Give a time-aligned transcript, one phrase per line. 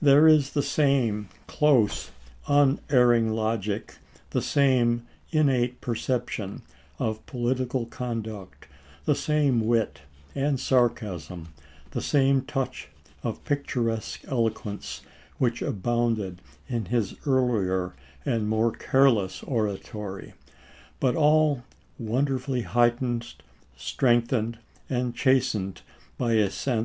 [0.00, 2.12] There is the same close,
[2.46, 3.98] unerring logic,
[4.30, 6.62] the same innate perception
[7.00, 8.68] of political conduct,
[9.06, 10.02] the same wit
[10.36, 11.48] and sarcasm,
[11.90, 12.90] the same touch
[13.24, 15.00] of pic turesque eloquence,
[15.38, 17.92] which abounded in his earlier
[18.24, 20.34] and more careless oratory,
[21.00, 21.64] but all
[21.98, 23.34] wonderfully heightened,
[23.76, 24.58] strengthened,
[24.88, 25.82] and chastened
[26.16, 26.74] by a sense HENKY WILSON.